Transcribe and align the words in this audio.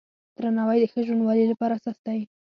درناوی 0.37 0.77
د 0.79 0.83
ژوند 1.05 1.19
ښه 1.21 1.25
والي 1.27 1.45
لپاره 1.51 1.73
اساس 1.75 1.97
دی. 2.05 2.19